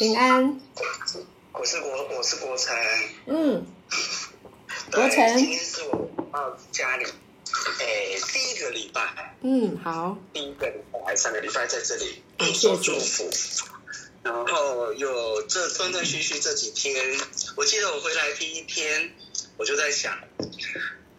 [0.00, 0.58] 平安。
[1.52, 2.74] 我是国，我是国成。
[3.26, 3.66] 嗯。
[4.90, 5.36] 国成。
[5.36, 9.36] 今天是我到家里，哎，第一个礼拜。
[9.42, 10.16] 嗯，好。
[10.32, 12.22] 第一个礼拜还是三个礼拜在这里
[12.54, 13.28] 受祝福，
[14.22, 17.20] 然后有这断断续续这几天，
[17.56, 19.12] 我记得我回来第一天，
[19.58, 20.16] 我就在想。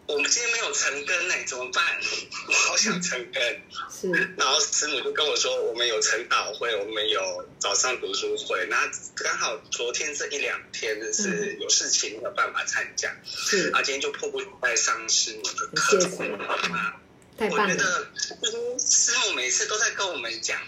[0.06, 1.84] 我们今天没有成根呢，怎么办？
[2.48, 3.62] 我好想成根。
[3.88, 4.34] 是。
[4.36, 8.66] 然后师母就跟我说，我们有晨祷会，我们有早上读书会。
[8.68, 13.16] 那刚好昨天这一两天是有事情没有办法参加。
[13.24, 13.70] 是。
[13.72, 16.00] 啊，今天就迫不及待上师母的课。
[16.00, 16.16] 谢谢。
[17.38, 17.74] 太棒了。
[18.40, 20.60] 我觉得师母每次都在跟我们讲，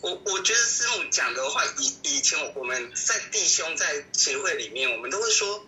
[0.00, 5.66] 我我觉得师母讲的话，以以前我们在弟兄在协会里面，我们都会说。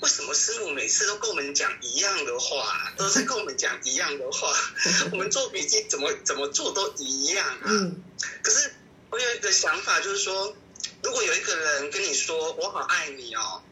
[0.00, 4.54] 为什么师母每次都跟我们讲一样的话，都是跟我们讲一样的话？
[5.12, 7.62] 我们做笔记怎么怎么做都一样啊。
[7.64, 8.02] 嗯。
[8.42, 8.72] 可是
[9.10, 10.54] 我有一个想法，就是说，
[11.02, 13.62] 如果有一个人跟你说“我好爱你哦，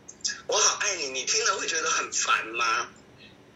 [0.49, 2.88] 我好爱你”，你听了会觉得很烦吗？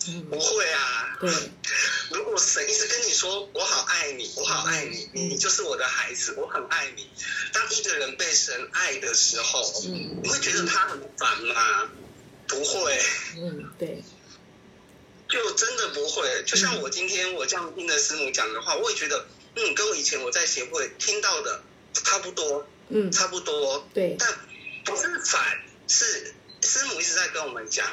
[0.07, 0.27] 嗯。
[0.31, 1.19] 不会啊。
[1.21, 1.31] 对。
[2.13, 7.09] 如果神一直跟你说“我好爱你，我好爱你，你就是我的孩子，我很爱你”，
[7.53, 11.91] 当一个人被神爱的时候，嗯，你会觉得他很烦吗？
[12.51, 13.01] 不会，
[13.37, 14.03] 嗯，对，
[15.29, 16.43] 就真的不会。
[16.45, 21.63] 就像我今天我这样听的师母讲的话，我也觉得，嗯，跟我以前我在协会听到的
[21.93, 24.17] 差不多，嗯，差不多，对。
[24.19, 24.29] 但
[24.85, 27.87] 不是反，是师母一直在跟我们讲，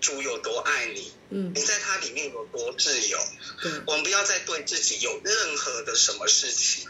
[0.00, 3.18] 主有多爱你，嗯，你在他里面有多自由，
[3.64, 6.88] 嗯，我们不要再对自己有任何的什么事情。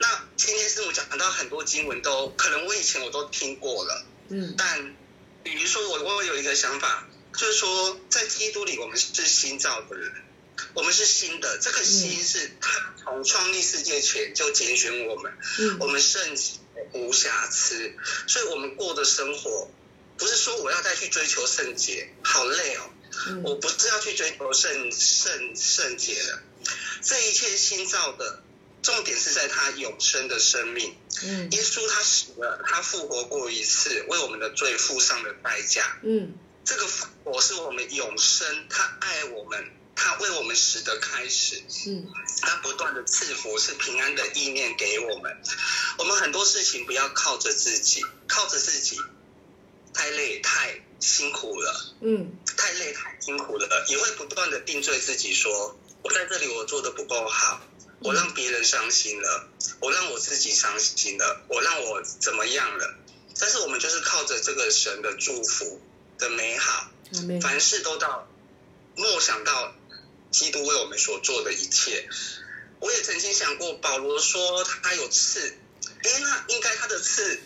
[0.00, 4.96] 那今天师母讲到很多经文都，可能我以前我都听过了，嗯，但。
[5.54, 10.12] 比如说，我我有一个想法，就是说，在基督里，我们是新造的人，
[10.74, 11.58] 我们是新的。
[11.58, 15.32] 这个新是他从创立世界前就拣选我们，
[15.80, 16.52] 我们圣洁
[16.92, 17.94] 无瑕疵，
[18.26, 19.70] 所以我们过的生活，
[20.16, 22.90] 不是说我要再去追求圣洁，好累哦。
[23.42, 26.42] 我不是要去追求圣圣圣洁的，
[27.02, 28.42] 这一切新造的。
[28.82, 36.34] 重点是在他永生的生命，嗯，耶稣他死了，他复活过一次，为我们的罪付上了代价，嗯，
[36.64, 42.06] 这个复活是我们永生，他爱我们，他为我们死的开始，嗯，
[42.40, 45.36] 他不断的赐福是平安的意念给我们，
[45.98, 48.96] 我们很多事情不要靠着自己，靠着自己
[49.92, 57.60] 太累太辛苦了，嗯，太累太辛苦了，也会不断的定罪自己说，说我在这里我做的不够好。
[58.00, 59.48] 我让别人伤心了，
[59.80, 62.94] 我让我自己伤心了，我让我怎么样了？
[63.38, 65.80] 但是我们就是靠着这个神的祝福
[66.18, 66.90] 的美好，
[67.40, 68.28] 凡事都到
[68.96, 69.74] 默想到
[70.30, 72.08] 基督为我们所做的一切。
[72.80, 77.40] 我也曾经想过，保罗说他有刺，诶，那应该他的刺。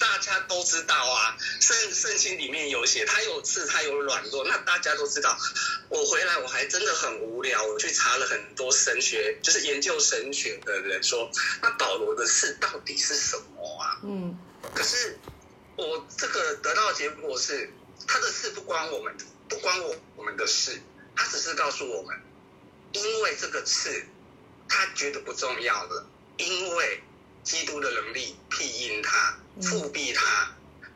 [0.00, 5.38] 大家都知道啊，圣圣经里面有写，他有刺，他有软弱，那大家都知道。
[5.88, 11.30] 我回来我还真的很无聊，我去查了很多神学，就是研究神学的人说，
[11.62, 14.00] 那保罗的刺到底是什么啊？
[14.02, 14.36] 嗯，
[14.74, 15.16] 可是
[15.76, 17.72] 我这个得到的结果是，
[18.08, 19.16] 他的事不关我们，
[19.48, 20.80] 不关我我们的事，
[21.14, 22.20] 他只是告诉我们，
[22.92, 24.04] 因为这个刺，
[24.68, 26.06] 他觉得不重要了，
[26.38, 27.04] 因为。
[27.42, 30.50] 基督的能力庇荫他，覆庇他，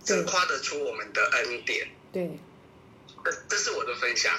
[0.04, 1.88] 真夸得出我们的恩典。
[2.12, 2.38] 对，
[3.24, 4.32] 这这是我的分享，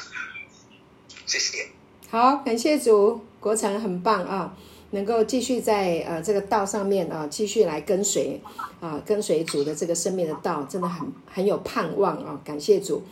[1.25, 1.67] 谢谢。
[2.09, 4.55] 好，感谢主，国成很棒啊，
[4.91, 8.39] 能够继续在呃这个道上面啊，继续来跟随
[8.79, 13.03] 啊，跟随主的这个生命的道，真的很很有盼望啊，感谢主。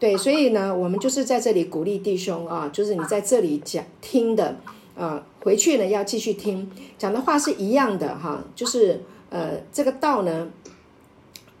[0.00, 4.56] 对，所以呢，我们就是在这里鼓励弟兄啊，就是你在这里讲听的。
[4.94, 6.68] 呃，回去呢要继续听
[6.98, 10.50] 讲的话是一样的哈，就是呃这个道呢，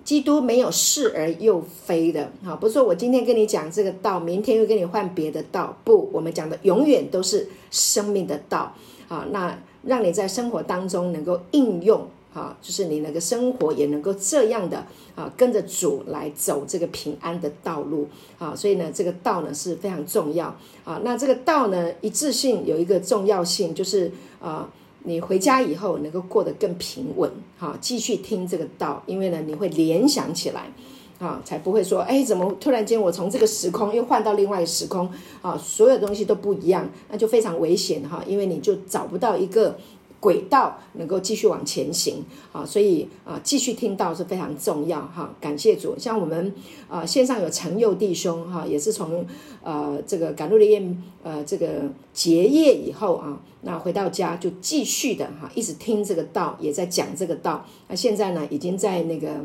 [0.04, 8.74] 基督没有是而又非的哈，不是说我今天跟你讲这个道，明天又跟你换别的道，不，我们讲的永远都是生命的道
[9.08, 12.06] 啊，那让你在生活当中能够应用。
[12.34, 18.06] 啊，就是你那个生活也能够这样的啊，跟着主来走这个平安的道路
[18.38, 20.54] 啊，所以呢，这个道呢是非常重要
[20.84, 21.00] 啊。
[21.02, 24.70] 那这个道呢，一致性有一个重要性，就是啊，
[25.04, 30.70] 你回家以后能够过得更平稳，哈，继续听这个道，因为呢，你会联想起来
[31.18, 35.10] 啊，才不会说，哎，怎么突然间我从这个时空又换到另外一个时空
[35.42, 39.78] 啊，所有东西都不一样，那就非常危险哈，因为你就找不到一个。
[40.20, 45.32] 轨道能够继续往前行啊，所以啊，继续听到是非常重要哈。
[45.40, 46.52] 感谢主，像我们
[46.88, 49.24] 啊线上有成佑弟兄哈，也是从
[49.62, 50.82] 呃这个赶路的夜
[51.22, 57.64] 呃这个结业以后啊，那回到家就继续的哈，一直听这个道，也在讲这个道。
[57.86, 59.44] 那现在呢，已经在那个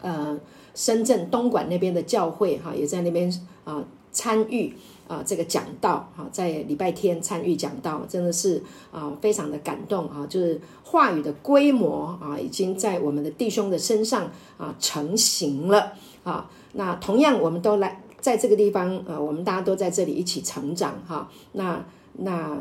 [0.00, 0.40] 呃
[0.74, 3.32] 深圳东莞那边的教会哈，也在那边
[3.62, 4.74] 啊参与。
[5.08, 8.62] 啊，这个讲道哈，在礼拜天参与讲道，真的是
[8.92, 10.24] 啊，非常的感动啊！
[10.28, 16.48] 就是话语的规模啊，已经在我们的弟兄的身上啊成型了啊。
[16.74, 21.28] 那同样，我们都来在这个地方，啊，我们大家都在这里一起成长哈。
[21.52, 22.58] 那那。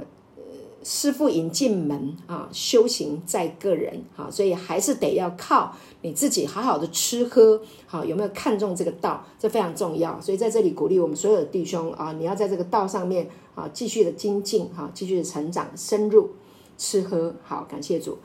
[0.89, 10.17] 师父引进门啊，修行在个人啊，所以还是得要靠你自己好好的吃喝，好，有没有看重这个道，这非常重要。
[10.21, 16.29] 所以在这里鼓励我们所有的弟兄啊，你要在这个道上面啊继续的精进哈，继续的成长深入
[16.77, 17.35] 吃喝。
[17.43, 18.17] 好，感谢主，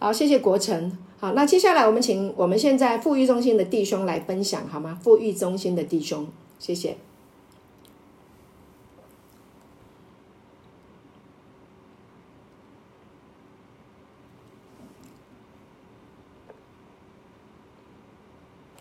[0.00, 0.98] 好，谢谢国成。
[1.20, 4.98] 好，那接下来我们请我们现在富裕中心的弟兄来分享好吗？
[5.00, 6.26] 富裕中心的弟兄，
[6.58, 6.96] 谢谢。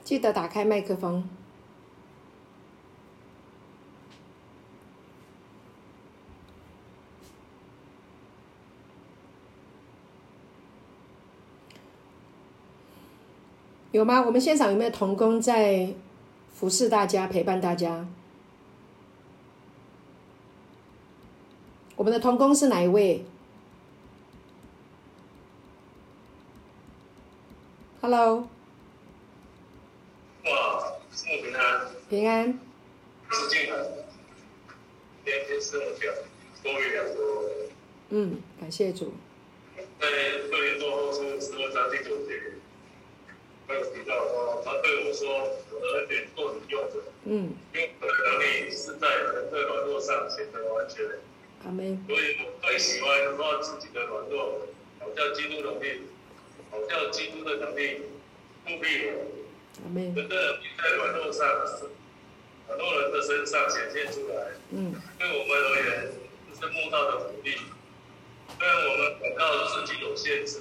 [0.09, 1.23] 记得打开麦克风。
[13.91, 14.23] 有吗？
[14.25, 15.93] 我们现场有没有童工在
[16.55, 18.07] 服侍大家、陪伴大家？
[21.95, 23.23] 我们的童工是哪一位
[28.01, 28.47] ？Hello。
[31.21, 31.61] 平安，
[32.09, 32.59] 平安。
[38.09, 39.13] 嗯，感谢主。
[39.77, 42.33] 在二年多后是十二章第九节，
[43.67, 45.29] 他有提到说，他对我说
[45.71, 46.95] ：“我的恩典够你用的。”
[47.25, 47.53] 嗯。
[47.75, 51.05] 因为我的能力是在人的软弱上显得完全。
[51.63, 52.03] 阿门。
[52.07, 53.07] 所以我最喜欢
[53.37, 54.67] 说自己的软弱，
[54.99, 56.01] 好叫基督能力，
[56.71, 58.01] 好叫基督的能力
[58.65, 59.37] 覆庇我。
[59.85, 61.47] 人的能力在软弱上，
[62.69, 64.51] 很多人的身上显现出来。
[64.71, 66.11] 嗯，对我们而言，
[66.53, 67.57] 这是慕道的福利。
[68.57, 69.41] 虽然我们祷告
[69.73, 70.59] 自己有限制，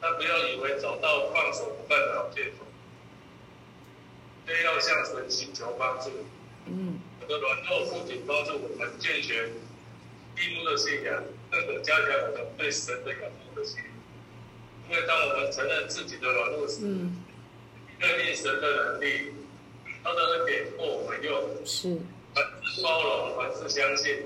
[0.00, 2.66] 但不要以为找到放手不干的好借口。
[4.46, 6.10] 非要向神寻求帮助。
[6.66, 9.48] 嗯，我的软弱不仅帮助我们健全
[10.36, 13.80] 基督的信仰，更可加强我们对神的仰慕的心。
[14.90, 17.24] 因为当我们承认自己的软弱时，嗯
[18.00, 19.34] 确定神的能力，
[20.02, 21.98] 他的恩典够我们用，是
[22.34, 24.16] 凡事包容，凡事相信，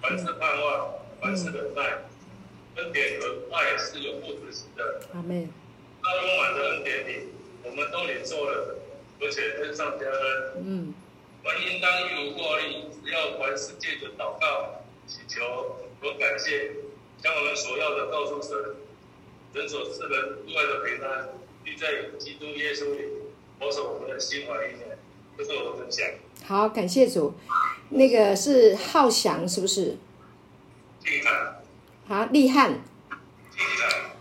[0.00, 1.98] 凡事盼望，凡事忍耐，
[2.76, 5.02] 恩典和爱是永不止息的。
[5.14, 5.48] 阿门。
[6.02, 7.28] 那丰满的恩典里，
[7.64, 8.76] 我们都领受了，
[9.20, 10.52] 而且恩上加恩。
[10.64, 10.94] 嗯。
[11.42, 15.42] 我们应当一无挂虑，只要凡事借着祷告、祈求
[16.00, 16.70] 和感谢，
[17.22, 18.56] 将我们所要的告诉神，
[19.54, 21.28] 神所赐的意外的平安，
[21.64, 23.26] 必在基督耶稣里。
[23.58, 24.85] 保守我们的心怀意念，
[25.36, 26.06] 这是我的分享。
[26.44, 27.32] 好，感谢主。
[27.90, 29.96] 那个是浩翔，是不是？
[31.04, 31.56] 厉害。
[32.06, 32.72] 好，厉害。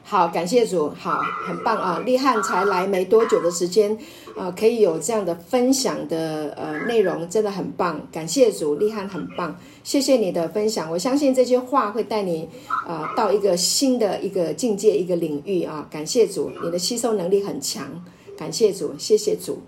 [0.04, 0.90] 好，感谢主。
[0.90, 2.04] 好，很棒啊！
[2.06, 3.98] 立汉才来没多久的时间，
[4.36, 8.08] 呃，可以有这样的分享的呃内容，真的很棒。
[8.12, 9.60] 感谢主，立汉很棒。
[9.84, 12.48] 谢谢你的分享，我相信这些话会带你
[12.86, 15.88] 啊、呃、到一个新的一个境界、一个领域啊。
[15.90, 18.06] 感谢主，你的吸收能力很强。
[18.38, 19.63] 感谢主，谢谢主，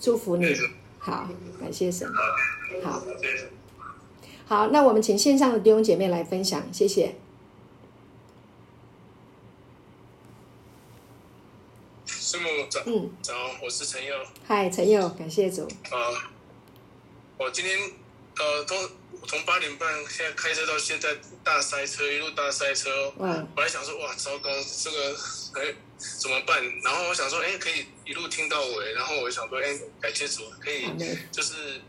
[0.00, 0.56] 祝福你。
[0.98, 1.28] 好，
[1.60, 2.10] 感谢神。
[2.82, 3.02] 好，
[4.46, 7.16] 好，那我们请线上的弟兄姐妹来分享，谢谢。
[12.06, 14.14] 师母早，嗯，早，我是陈佑。
[14.46, 15.64] 嗨，陈佑，感谢主。
[15.90, 16.32] 啊，
[17.36, 17.78] 我今天
[18.38, 18.78] 呃，从
[19.26, 23.12] 从八点半现在开车到现在大塞车，一路大塞车。
[23.18, 24.50] 哇，本来想说哇，糟糕，
[24.82, 25.14] 这个
[25.60, 25.74] 哎。
[26.18, 26.62] 怎么办？
[26.82, 28.92] 然后我想说，哎，可以一路听到尾。
[28.94, 30.86] 然后我想说，哎，感谢主，可以
[31.30, 31.80] 就是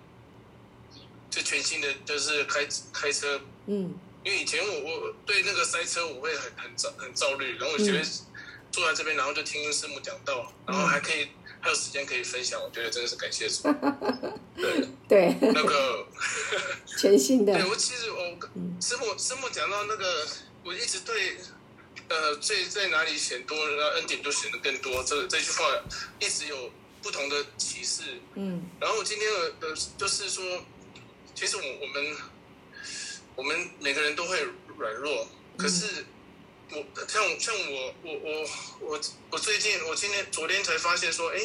[1.30, 3.39] 就全新的就是开开车。
[3.68, 3.98] 嗯。
[4.24, 8.03] 因为以前我我对那个塞车我会很很躁很躁虑，然后我觉得
[8.72, 13.63] 坐在这边，然后就听师母讲道，然后还可以还有时间可以分享，我觉得真的是感谢主。
[14.56, 15.36] 对对。
[15.41, 16.06] 那个
[16.86, 17.53] 全新的。
[17.58, 18.38] 对我其实我
[18.80, 20.27] 师母师母讲到那个，
[20.63, 21.38] 我一直对。
[22.12, 25.01] 呃，在在哪里显多，那恩典就显得更多。
[25.06, 25.65] 这这句话
[26.20, 26.70] 一直有
[27.01, 28.20] 不同的启示。
[28.36, 30.44] 嗯，然后今天的呃就是说，
[31.34, 32.18] 其实我我们
[33.38, 34.46] 我们每个人都会
[34.77, 35.25] 软弱，
[35.58, 36.06] 可是
[36.72, 38.50] 我像像我我我
[38.82, 39.01] 我
[39.32, 41.39] 我最近我今天昨天才发现说，哎，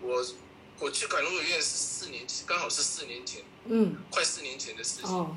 [0.00, 0.26] 我
[0.80, 5.08] 我去赶路的院是四年前，刚好是四年前，嗯，快四年前的事情。
[5.08, 5.36] 哦，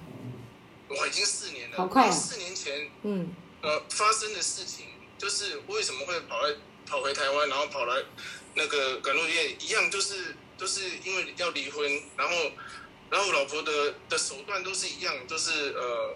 [0.89, 2.11] 我已经四年了，好快啊！
[2.11, 3.29] 四年前，嗯，
[3.65, 4.85] 呃，发生的事情
[5.17, 6.55] 就是为什么会跑来
[6.85, 8.03] 跑回台湾，然后跑来
[8.53, 12.35] 那个赶路院一样，就是都、就是因为要离婚，然后
[13.09, 16.15] 然后我老婆的的手段都是一样，就是呃。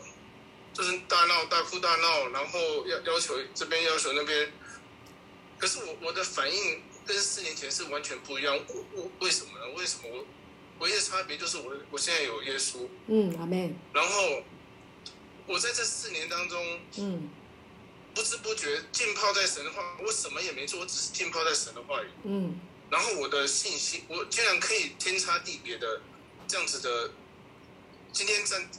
[0.72, 4.50] 就是大闹大哭大闹，然后要要求这边要求那边，
[5.58, 8.58] 可是我我的反应跟四年前是完全不一样。
[8.68, 9.74] 我我为什么呢？
[9.75, 10.25] 为什么我
[10.77, 12.88] 唯一的差别就是我我现在有耶稣。
[13.08, 13.74] 嗯，阿妹。
[13.91, 14.44] 然后
[15.48, 17.29] 我在这四年当中，嗯，
[18.19, 22.07] 不知不觉浸泡在神的话，我什么也没做，我只是浸泡在神的话语。
[22.25, 22.59] 嗯。
[22.89, 26.01] 然后我的信心，我竟然可以天差地别的
[26.45, 27.11] 这样子的，
[28.11, 28.69] 今天站。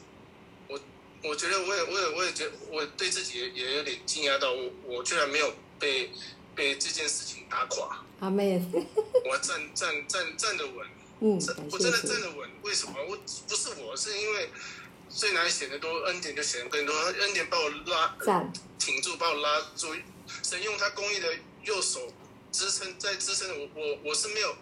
[1.23, 6.11] 我觉得我也我也我也觉得我对自己也也有点惊讶到我我居然没有被
[6.55, 8.03] 被这件事情打垮。
[8.21, 8.59] 阿妹，
[9.27, 10.87] 我站站站站得稳，
[11.21, 11.39] 嗯，
[11.71, 12.49] 我真的站得稳。
[12.63, 12.95] 为什么？
[13.07, 14.51] 我不是我是因为
[15.11, 16.95] 最难显得多，恩典就显得更多。
[16.95, 18.17] 恩典把我拉
[18.79, 19.95] 挺住，把我拉住。
[20.43, 21.29] 神用他公义的
[21.65, 22.13] 右手
[22.53, 24.57] 支撑，在支撑我我我是没有，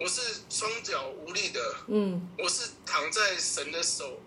[0.00, 4.20] 我是双脚无力的，嗯，我是躺在神的手。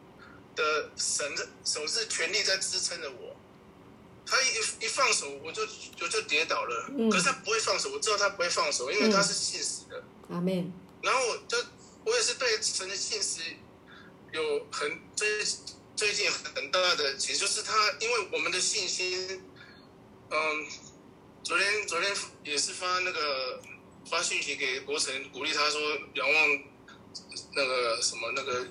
[0.55, 3.35] 的神的手是全力在支撑着我，
[4.25, 5.61] 他一一放手，我就
[5.99, 6.89] 我就跌倒了。
[6.97, 7.09] 嗯。
[7.09, 10.01] 可是他不会放手，我知道他不会放手，因为他是信实的。
[10.29, 10.71] 阿门。
[11.01, 11.57] 然后我就
[12.05, 13.41] 我也是对神的信实
[14.35, 15.27] 有很最
[15.95, 19.41] 最近很大的，其实就是他，因为我们的信心，
[20.29, 20.37] 嗯，
[21.43, 22.13] 昨天昨天
[22.43, 23.61] 也是发那个
[24.05, 25.79] 发信息给国成，鼓励他说
[26.13, 26.59] 仰望
[27.55, 28.67] 那个什么那个。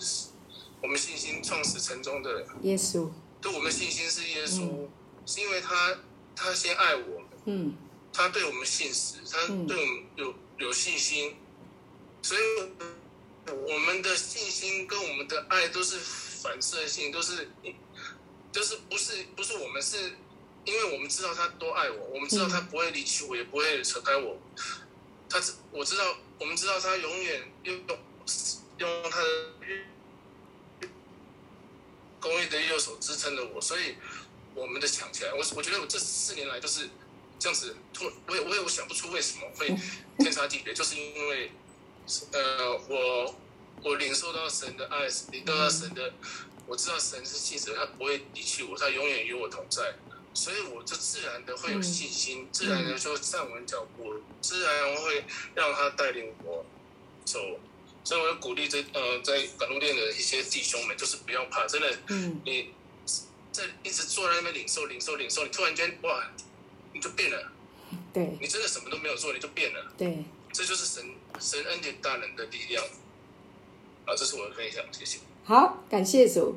[0.82, 3.08] 我们信心创始成终的耶稣，
[3.40, 4.90] 对我们信心是耶稣，嗯、
[5.24, 5.96] 是因为他
[6.36, 7.74] 他先爱我们，嗯，
[8.12, 11.36] 他对我们信实，他对我们有有信心，
[12.20, 12.40] 所以
[13.52, 17.48] 我们的信心跟我们的爱都是反射性，都是
[18.52, 20.16] 就是不是不是我们是，
[20.64, 24.38] 因为我们知道他多爱我，我们知道他不会离弃我，也不会扯开我，
[25.28, 27.80] 他我知道我们知道他永远用
[28.78, 29.28] 用他的。
[32.20, 33.96] 公义的右手支撑着我，所以
[34.54, 35.32] 我们的强起来。
[35.34, 36.88] 我我觉得我这四年来都是
[37.38, 39.68] 这样子，突我也我也我想不出为什么会
[40.18, 41.52] 天差地别，就是因为
[42.32, 43.34] 呃，我
[43.82, 46.12] 我领受到神的爱，领受到神的，
[46.66, 49.94] 我知道神是信实，他不会离弃我，他永远与我同在，
[50.32, 56.64] 所以我就自然的会有信心，自然的就站稳脚步，自然会让他带领我
[57.24, 57.40] 走。
[58.06, 62.70] 所以，我要鼓励这呃，在赶路店的一些弟兄们，就是不要怕，真的，嗯，你
[63.50, 66.30] 在一直坐在那边领受、领受、领受，你突然间哇，
[66.92, 67.50] 你就变了，
[68.12, 71.02] 对，你真的什么都没有做，你就变了，对，这就是神
[71.38, 72.82] 神恩典大能的力量。
[74.06, 75.18] 啊，这是我的分享，谢谢。
[75.44, 76.56] 好，感谢主，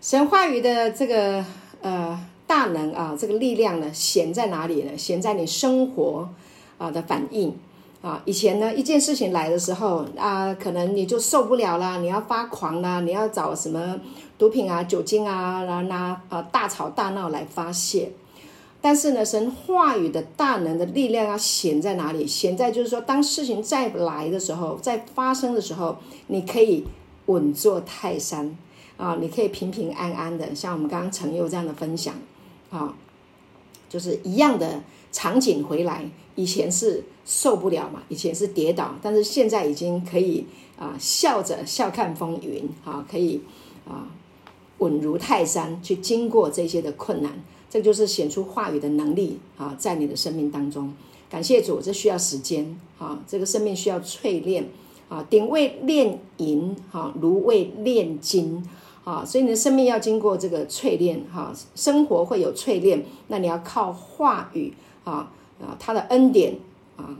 [0.00, 1.44] 神话语的这个
[1.82, 4.96] 呃大能啊，这个力量呢，显在哪里呢？
[4.96, 6.28] 显在你生活
[6.78, 7.58] 啊的反应。
[8.00, 13.98] 啊，以前呢，一件事情来的时候啊，可能你就受不了啦，你要发狂啦，你要找什么
[14.38, 18.12] 毒品啊、酒精啊，然后拿啊大吵大闹来发泄。
[18.80, 22.26] 但是呢，神话语的大能的力量要显在哪里？
[22.26, 25.96] 显在就是说，当事情再来的时候，在发生的时候，
[26.28, 26.84] 你可以
[27.26, 28.56] 稳坐泰山
[28.96, 32.14] 啊，你可以平平安安的，像我们刚刚陈佑这样的分享
[32.70, 32.94] 啊，
[33.88, 34.80] 就是一样的
[35.10, 36.08] 场景回来。
[36.36, 40.46] 以前是受不了嘛，以前是跌倒，但是现在已经可以
[40.78, 43.42] 啊，笑着笑看风云啊，可以
[43.88, 44.06] 啊，
[44.78, 50.92] 稳如泰山去经过这些的困难，这就是显出话语的能力啊，在你的生命当中。
[51.30, 54.68] 感谢主，这需要时间啊，这个生命需要淬炼
[55.08, 58.66] 啊，鼎为炼银哈，炉为炼金
[59.04, 64.72] 啊，所以你的生命要经过这个淬炼哈，生活会有淬炼，那你要靠话语
[65.04, 65.32] 啊。
[65.60, 66.56] 啊，他的恩典
[66.94, 67.18] 啊，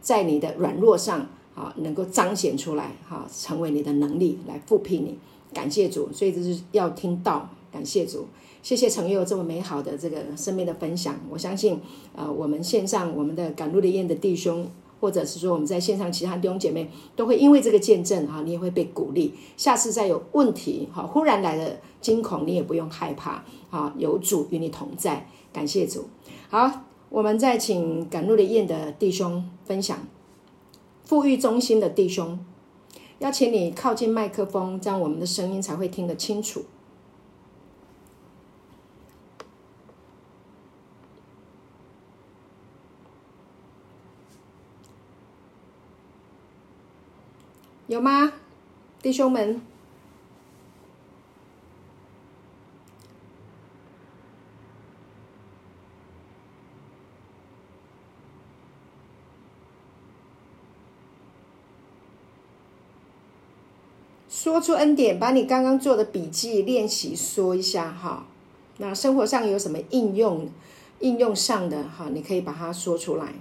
[0.00, 5.16] 在你的软弱上啊，能够彰显出来哈，成为你的能力来复辟你。
[5.54, 7.48] 感谢主，所以这是要听到。
[7.72, 8.26] 感谢主，
[8.62, 11.14] 谢谢陈佑这么美好的这个生命的分享。
[11.30, 11.80] 我相信
[12.16, 14.68] 啊，我们线上我们的赶路的宴的弟兄，
[15.00, 19.34] 或者是说我们在线上其他弟兄姐妹，都会因为这个见证哈，你也会被鼓励。
[19.56, 25.26] 下次再有问题哈，忽然来的惊恐，你也不用害怕啊，有主与你同在。
[25.52, 26.04] 感谢主，
[26.48, 26.82] 好。
[27.10, 29.98] 我们再请赶路的宴的弟兄分享，
[31.04, 32.38] 富裕中心的弟兄，
[33.18, 36.62] 邀请你靠近麦克风，这样我们的声音才会听得清楚。
[47.90, 48.34] 有吗，
[49.02, 49.60] 弟兄们？
[64.28, 68.24] 说出恩典，把你刚刚做的笔记练习说一下哈。
[68.76, 70.48] 那生活上有什么应用？
[71.00, 73.32] 应用上的哈，你可以把它说出来。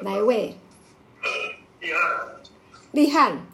[0.00, 0.54] 哪一位？
[2.92, 3.46] 厉汉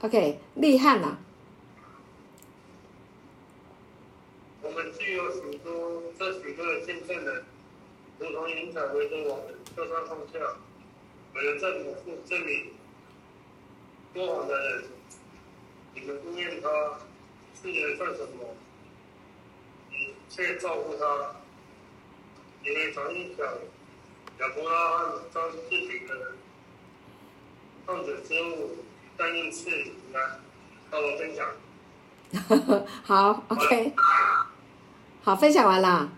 [0.00, 1.18] ，OK，厉汉啊。
[4.62, 7.44] 我们具有许多这许多的见证人，
[8.18, 10.38] 如同云彩围着我们，就算放下，
[11.34, 11.94] 为了证明
[12.24, 12.72] 证明
[14.12, 14.84] 过往的人，
[15.94, 16.68] 你们不念他，
[17.62, 18.54] 是人算什么？
[19.90, 21.36] 你却照顾他，
[22.64, 23.46] 因为常一想，
[24.40, 26.26] 亚伯拉罕当自己的人。
[27.86, 28.78] 放着之物，
[29.16, 29.70] 但因次
[30.12, 30.20] 来
[30.90, 31.46] 和我分享。
[33.04, 33.92] 好，OK，
[35.22, 36.10] 好，分享完了。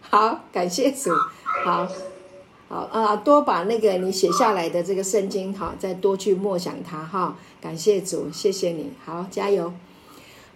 [0.00, 1.10] 好，感谢主。
[1.44, 1.86] 好，
[2.70, 7.36] 好啊，多把那个你写下来的这个圣经，哈，再多去默想它，哈。
[7.60, 8.94] 感谢主，谢谢你。
[9.04, 9.74] 好，加油。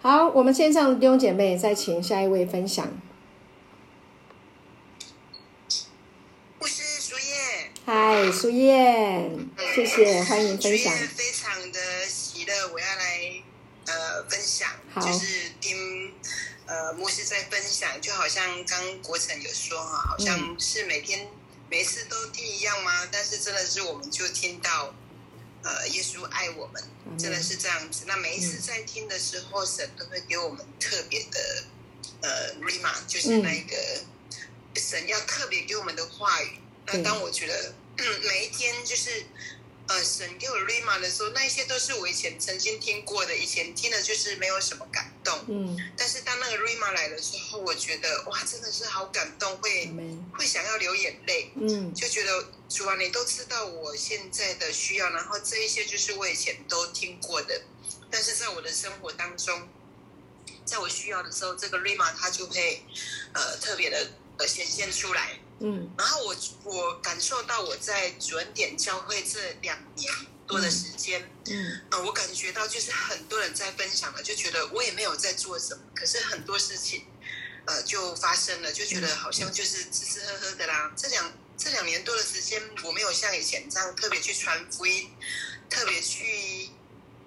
[0.01, 2.87] 好，我们线上的弟兄姐妹，再请下一位分享。
[8.11, 9.29] 嗨，苏燕，
[9.75, 10.91] 谢谢，欢迎分享。
[11.09, 13.43] 非常的喜乐，我要来
[13.85, 16.11] 呃分享，就是听
[16.65, 21.29] 呃牧师在分享，就好像刚国成有说哈，好像是每天、嗯、
[21.69, 23.07] 每次都听一样吗？
[23.11, 24.91] 但是真的是我们就听到
[25.61, 26.83] 呃耶稣爱我们，
[27.15, 28.05] 真的是这样子。
[28.07, 31.63] 那每一次在听的时候，神都会给我们特别的
[32.21, 33.77] 呃 Rhema，就是那个
[34.77, 36.57] 神要特别给我们的话语。
[36.87, 37.75] 那当我觉得。
[37.99, 39.25] 嗯， 每一天就是，
[39.87, 45.37] 呃，神给我 Rhema 的时候，那一些都是我以前曾经听过的，以前听的就是没有什么感动。
[45.47, 45.77] 嗯。
[45.97, 51.51] 但是当那个 Rhema 来的时候，我觉得哇，真的是好感动，会、嗯、会想要流眼泪。
[51.55, 51.93] 嗯。
[51.93, 57.61] 就觉得主啊，你都知道我现在的需要，然后这一些就是我以前都听过的，
[58.11, 59.67] 但是在我的生活当中，
[60.65, 62.83] 在我需要的时候，这个 Rhema 它就会
[63.33, 65.39] 呃特别的呃显现出来。
[65.61, 70.13] 嗯，然后我我感受到我在主恩典教会这两年
[70.47, 77.05] 多的时间，嗯，啊、呃，我感觉到就是很多人在分享了，就觉得我也没有在做什么，可是很多事情，
[77.65, 80.93] 呃，就发生了，就觉得好像就是吃吃喝喝的啦。
[80.95, 85.09] 这两这两年多的时间，我没有像以前这样特别去传福音，
[85.69, 86.69] 特别去，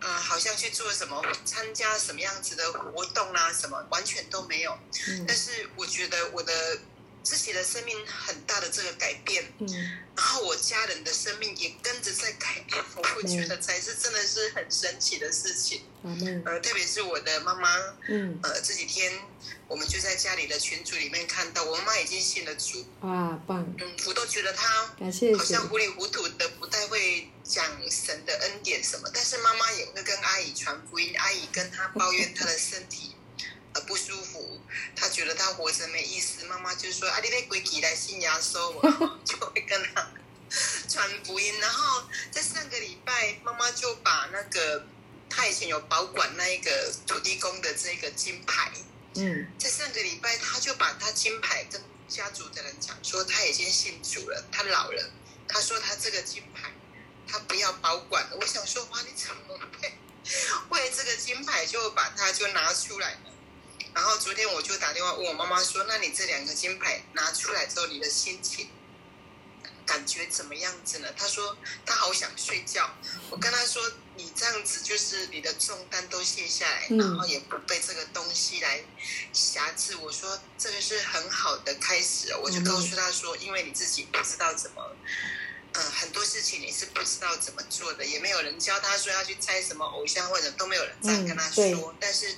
[0.00, 4.78] 呃，好像去做什么参加什么样子的活动啊，什么完全都没有。
[5.08, 6.78] 嗯，但是我觉得我的。
[7.22, 9.68] 自己的生命很大的这个改变，嗯，
[10.16, 17.68] 然后我家人的生命也跟着在改变，我会觉得才是真的是很神奇的事情，嗯，呃，特别是我的妈妈，
[18.08, 19.12] 嗯，呃，这几天
[19.68, 24.68] 我们就在家里的群组里面看到，我妈妈已经信了主，哇，棒，嗯，我都觉得她
[25.38, 33.14] 好像糊里糊涂的，不太会讲神的恩典什么，但是妈妈也会跟阿姨传福音，阿姨跟她抱怨她的身体。
[33.74, 34.51] 呃，不舒服，
[34.94, 36.44] 他觉得他活着没意思。
[36.44, 38.72] 妈妈就说：“啊，你得归起来信耶稣。
[39.24, 40.10] ”就会跟他
[40.88, 41.60] 传福音。
[41.60, 44.84] 然后在上个礼拜，妈妈就把那个
[45.28, 48.70] 他以前有保管那一个土地公的这个金牌，
[49.14, 55.10] 嗯，在上个礼拜，他就把他金牌跟家族的人讲说，他已经信主了，他老了。
[55.48, 56.72] 他说他这个金牌，
[57.26, 58.36] 他不要保管了。
[58.40, 59.92] 我想说，哇，你怎么会
[60.70, 63.31] 为这个金牌就把它就拿出来了？
[63.94, 68.68] 然后昨天我就打电话问我妈妈说：“那你这两个金牌拿出来之后，你的心情
[69.84, 72.90] 感觉怎么样子呢？”她说：“她好想睡觉。”
[73.28, 73.82] 我跟她说
[74.16, 78.82] ：“你这样子就是你的重担都卸下来，然后也不被这个东西来
[79.32, 84.96] 挟制。”我说：“这个是很好的开始。”我就告诉她说：“因为你自己不知道怎么，
[85.74, 92.34] 嗯、呃，很多事情你是不知道怎么做的，也没有人教他说要去猜什么偶像，或者都没有人这样跟他说，但是。”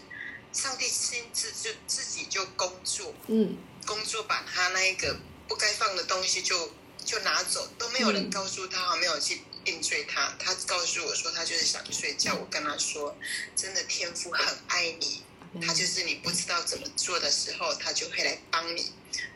[0.55, 5.15] 上帝亲自就自己就工作，嗯，工作把他那一个
[5.49, 6.73] 不该放的东西就
[7.05, 10.33] 就拿走，都没有人告诉他，没有去定罪他。
[10.39, 12.37] 他告诉我说他就是想睡觉。
[12.37, 13.17] 我跟他说，
[13.57, 15.25] 真的天父很爱你，
[15.61, 18.93] 他就是你不知道怎么做的时候，他就会来帮你。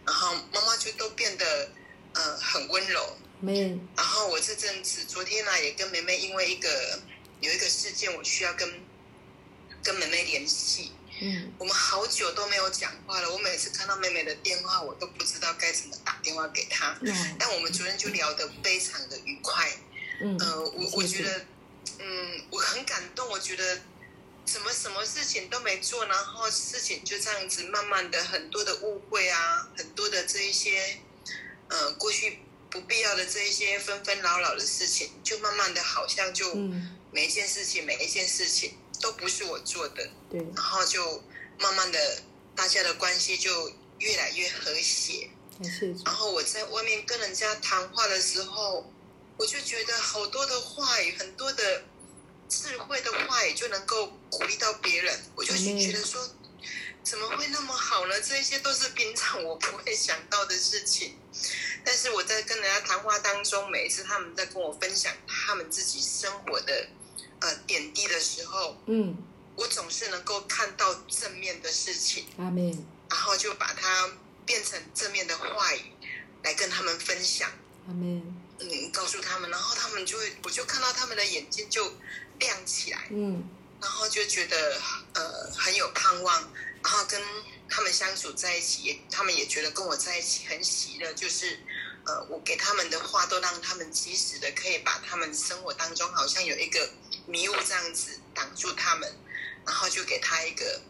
[0.07, 1.73] 然后妈妈就都变得
[2.15, 3.17] 呃很温柔。
[3.43, 3.89] 嗯。
[3.97, 7.01] 然后我这阵子昨天呢、啊，也跟梅梅因为一个
[7.41, 8.81] 有一个事件，我需要跟
[9.83, 10.93] 跟梅梅联系。
[11.21, 11.53] 嗯。
[11.59, 13.33] 我们好久都没有讲话了。
[13.33, 16.99] 我每次看到妹妹的电话，我都不知道该怎么打电话给她。
[17.03, 17.37] 嗯。
[17.39, 19.71] 但我们昨天就聊得非常的愉快。
[20.21, 20.37] 嗯。
[20.39, 21.47] 呃，我我觉得，
[21.99, 23.29] 嗯，我很感动。
[23.29, 23.81] 我觉得。
[24.47, 31.01] 什么什么事情都没做，然后事情就这样子慢慢的很多的误会啊，很多的这一些，
[31.69, 32.39] 呃，过去
[32.71, 36.55] 不必要的这一些纷纷扰扰的事情，就慢慢的好像就
[37.13, 41.23] 每一件事情、嗯、每一件事情都不是我做的，对，然后就
[41.59, 42.23] 慢慢的
[42.55, 45.31] 大家的关系就越来越和谐，
[46.05, 48.93] 然后我在外面跟人家谈话的时候，
[49.37, 51.85] 我就觉得好多的话语，很多的。
[52.51, 56.27] 智慧的话语就能够鼓励到别人，我就觉得说，
[57.05, 58.19] 怎么会那么好呢？
[58.23, 61.19] 这些都是平常我不会想到的事情。
[61.85, 66.89] 但是我在跟人家谈话当中，每一次他们在跟我分享他们自己生活的
[67.41, 69.17] 呃点滴的时候，嗯，
[69.57, 72.27] 我总是能够看到正面的事情。
[72.39, 72.87] 阿门。
[73.11, 74.11] 然后就把它
[74.45, 75.93] 变成正面的话语
[76.43, 77.51] 来跟他们分享。
[77.87, 78.23] 阿门。
[78.61, 81.93] 嗯，告诉他们，然后他们就会，我就看到他们的眼睛就。
[82.41, 83.43] 亮起来，嗯，
[83.81, 84.81] 然后就觉得
[85.15, 86.41] 呃很有盼望，
[86.85, 87.21] 然后跟
[87.69, 91.59] 他们相处在一起，也他们也觉得跟我在一起很喜乐，就是
[92.09, 96.91] 呃我给他们的话都让他们及时的可以把他们生活当中好像有一个
[97.27, 99.15] 迷雾这样子挡住他们，
[99.67, 100.81] 然后就给他一个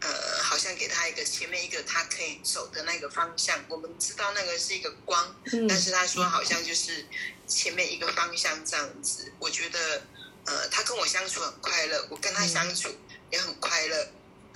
[0.00, 7.04] 呃好像给他一个前面一个他可以走的那个方向，我们知道那个是一个光，嗯，但是他说好像就是
[7.46, 10.02] 前面一个方向这样子，我觉得。
[10.50, 12.88] 呃，他跟我相处很快乐，我跟他相处
[13.30, 14.08] 也很快乐。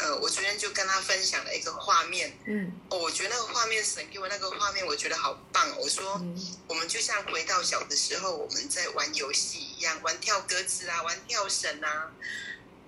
[0.03, 5.71] 呃，我昨天就跟他分享了一个画面，嗯，哦，我觉得那个画面神给我那个画面，我觉得好棒。
[5.79, 6.37] 我说，嗯，
[6.67, 12.11] 我们就像回到小的时候，我们在玩游戏一样，玩跳格子啊，玩跳绳啊。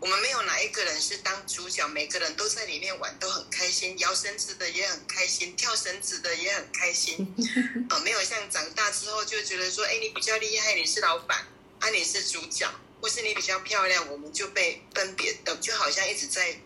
[0.00, 3.96] 我们没有哪一个人是当主角，每个人都在里面玩，都很开心。
[4.00, 7.33] 摇绳子的也很开心，跳绳子的也很开心。
[7.90, 11.46] 呃，没有像长大之后就觉得说，哎，你比较厉害，你是老板，
[11.79, 12.68] 啊，你是主角。
[13.00, 16.59] 或是你比较漂亮，我们就被分别的，就好像一直在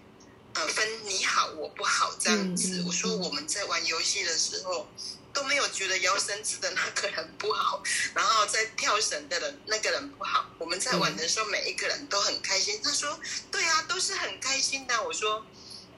[0.55, 2.83] 呃分你好我不好这样子。
[2.87, 4.89] 我说我们在玩游戏的时候
[5.33, 7.83] 都没有觉得摇绳子的那个人不好，
[8.15, 10.51] 然后在跳绳的人那个人不好。
[10.59, 12.81] 我们在玩的时候，每一个人都很开心。
[12.83, 13.19] 他说
[13.51, 15.45] ：“对啊，都是很开心的。”我说。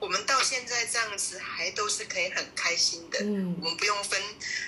[0.01, 4.19] 我们到现在这样子还都是可以很开心的，嗯，我们不用分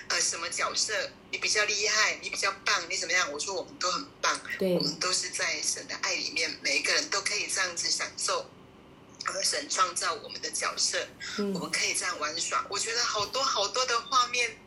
[0.09, 0.93] 呃什么角色，
[1.31, 3.31] 你比较厉害，你比较棒，你怎么样？
[3.31, 8.47] 我说我们都很棒，对，我们都是在神的爱里面，每一个人都可以这样子享受，
[9.25, 10.97] 而神创造我们的角色，
[11.37, 12.65] 嗯，我们可以这样玩耍。
[12.69, 14.57] 我觉得好多好多的画面，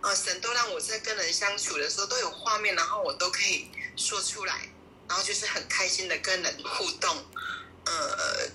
[0.00, 4.68] 呃，神都让我在跟人相处的时候都有画面，然后我都可以说出来，
[5.08, 7.24] 然后就是很开心的跟人互动，
[7.84, 8.50] 呃。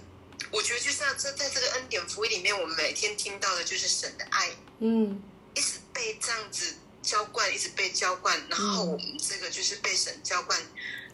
[0.51, 5.21] 我觉得就是这在这个恩典福音里面，我们每天听到的就是神的爱，嗯，
[5.53, 10.59] 一直被这样子浇灌，一直被浇灌，然后我们这个就是被神浇灌，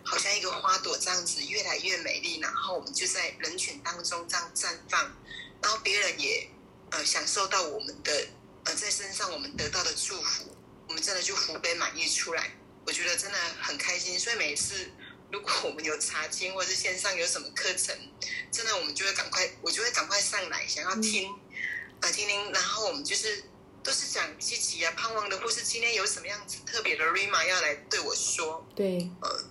[0.09, 5.01] 好像一个花朵这样子越来越美丽，然后我们就在人群当中这样绽放，
[5.61, 6.49] 然后别人也
[6.91, 8.27] 呃享受到我们的
[8.63, 10.55] 呃在身上我们得到的祝福，
[10.87, 12.51] 我们真的就福杯满溢出来，
[12.85, 14.89] 我觉得真的很开心，所以每一次。
[15.29, 17.93] 如果我们有查经，或者是线上有什么课程，
[18.49, 22.49] 真的我们就会赶快，我就会赶快上来，想要听，啊、呃，听听。
[22.53, 23.43] 然后我们就是
[23.83, 28.65] 都是讲积极啊、盼望的，或是今天有什么样子特别的 Rima 要来对我说。
[28.73, 29.43] 对，呃，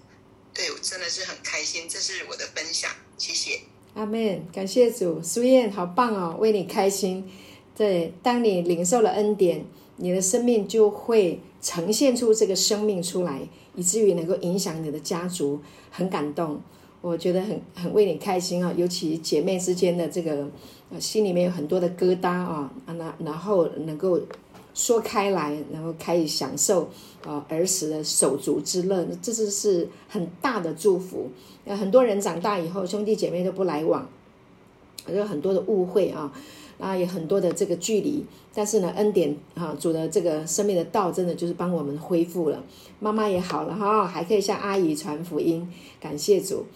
[0.57, 3.61] 对我真的是很开心，这是我的分享，谢谢。
[3.95, 7.29] 阿门，感谢主，苏燕好棒哦，为你开心。
[7.77, 9.67] 对，当你领受了恩典，
[9.97, 13.49] 你的生命就会呈现出这个生命出来。
[13.75, 16.59] 以至于能够影响你的家族，很感动，
[17.03, 18.73] 我觉得很很为你开心啊！
[18.75, 20.49] 尤其姐妹之间的这个，
[20.99, 24.19] 心里面有很多的疙瘩啊，啊，那然后能够
[24.77, 26.89] 说开来，然后可以享受
[27.25, 31.31] 啊儿时的手足之乐，这是是很大的祝福。
[31.67, 34.07] 很多人长大以后，兄弟姐妹都不来往，
[35.13, 36.31] 有很多的误会啊。
[36.79, 38.23] 啊，有很多的这个距离，
[38.55, 42.63] 但是呢，恩典哈，主的这个生命的道，真的就是帮我们恢复了。
[43.01, 45.67] 妈妈也好了哈，还可以向阿姨传福音，
[45.99, 46.67] 感谢主。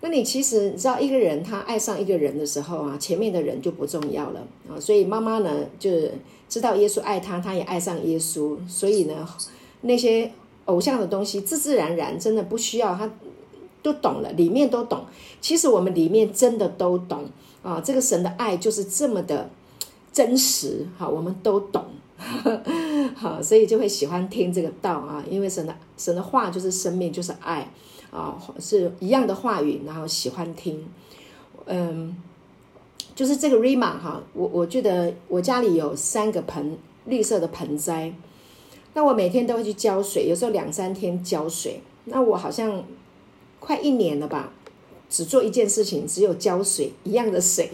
[0.00, 4.80] 那你其实你知道，一个人他爱上一个人的时候啊，前面的人就不重要了啊。
[4.80, 6.14] 所以妈妈呢，就是
[6.50, 9.26] 知道耶稣爱他，他也爱上耶稣，所以呢，
[9.80, 10.30] 那些
[10.66, 13.10] 偶像的东西，自自然然真的不需要他
[13.82, 15.06] 都懂了，里面都懂。
[15.40, 17.24] 其实我们里面真的都懂。
[17.62, 19.50] 啊，这个神的爱就是这么的
[20.10, 21.84] 真实，好，我们都懂，
[23.14, 27.70] 好，所以就会喜欢听这个道啊，因为神的神的话就是生命，就是爱
[28.10, 30.82] 啊，是一样的话语，然后喜欢听，
[31.66, 32.16] 嗯，
[33.14, 38.12] 就是这个 Rima 哈，我我觉得我家里有三个盆绿色的盆栽，
[38.94, 42.84] 那我每天都会去浇水，有时候两三天浇水，那我好像
[43.58, 44.52] 快一年了吧。
[45.12, 47.68] 只做一件事情，只有浇水一样的水，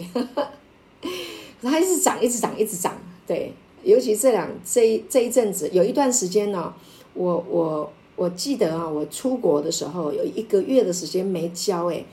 [1.61, 2.97] 它一直长，一直长，一直长。
[3.27, 6.73] 对，尤其这两这一这一阵子，有一段时间呢、
[7.13, 12.03] 我我我记得啊，我出国的时候有一个月的时间没浇，哎，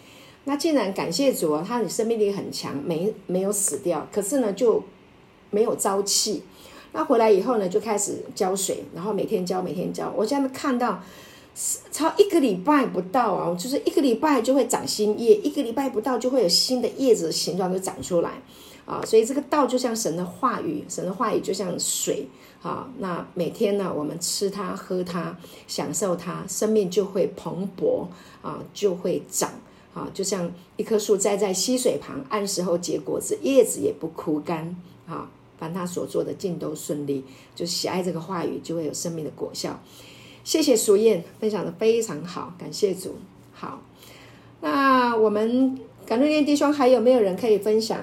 [0.45, 4.83] 那竟然感谢主啊，他的生命力很强，没没有死掉，可是呢就
[5.51, 6.43] 没有朝气。
[6.93, 10.13] 那回来以后呢，就开始浇水，然后每天浇，每天浇。
[10.17, 11.03] 我现在看到。
[11.93, 18.33] 超一个礼拜不到啊，就是一个礼拜就会长新叶，一个礼拜不到就会有新的叶子的形状就长出来
[18.85, 19.01] 啊。
[19.07, 22.27] 所以这个道就像神的话语，神的话语就像水
[22.61, 22.89] 啊。
[22.99, 28.09] 那每天呢，我们吃它、喝它、享受它，生命就会蓬勃
[28.43, 29.53] 啊，就会长
[29.95, 30.11] 啊。
[30.13, 34.77] 就像一棵树栽在溪水旁，按时候结果子，叶子也不枯干
[35.07, 35.31] 啊。
[35.57, 39.81] 凡他所做的尽都顺利，就喜爱这个话语，就会有生命的果效。
[40.43, 43.15] 谢谢淑燕分享的非常好，感谢主。
[43.53, 43.81] 好，
[44.61, 48.01] 那我们感恩念弟兄还有没有人可以分享？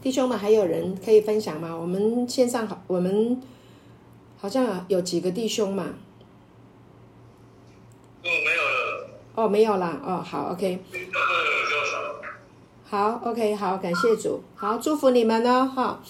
[0.00, 1.76] 弟兄们还有人可以分享吗？
[1.76, 3.42] 我们线上好，我们
[4.38, 5.94] 好像有几个弟兄嘛。
[8.26, 9.08] 哦，没有了。
[9.34, 10.00] 哦，没有了。
[10.04, 10.78] 哦，好，OK。
[12.88, 16.00] 好，OK，好，感谢主，好，祝福你们哦，哈。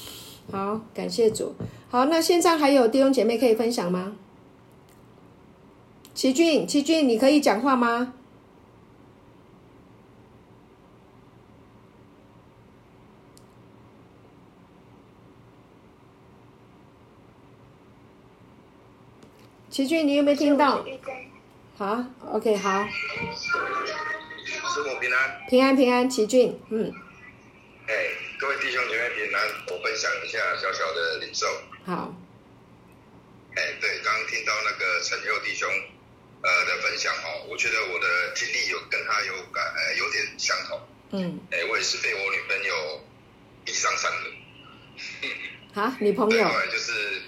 [0.51, 1.55] 好，感谢主。
[1.91, 4.17] 好，那现在还有弟兄姐妹可以分享吗？
[6.15, 8.15] 齐俊，齐俊，你可以讲话吗？
[19.69, 20.83] 齐俊，你有没有听到？
[21.79, 22.87] 好，OK，好。
[22.87, 25.47] 师母平安。
[25.49, 26.91] 平安平安，齐俊，嗯。
[27.87, 27.95] 哎。
[28.39, 31.47] 各位弟兄姐妹平安，我分享一下小小的领受。
[31.87, 32.15] 好。
[33.55, 35.67] 哎，对，刚刚听到那个陈佑弟兄
[36.43, 40.81] 呃的分享哦，我觉得我的经历有跟他有感呃有点相同。
[41.13, 41.41] 嗯。
[41.51, 43.05] 哎，我也是被我女朋友
[43.65, 44.31] 逼上山的。
[45.81, 46.49] 啊，女朋友？
[46.49, 47.23] 对，就是，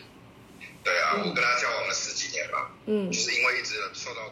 [0.89, 2.71] 对啊，嗯、我跟他交往了十几年吧。
[2.87, 3.13] 嗯。
[3.13, 4.29] 就是因为一直受到